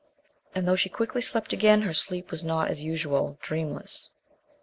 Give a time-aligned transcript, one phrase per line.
[0.55, 4.09] And though she quickly slept again, her sleep was not as usual, dreamless.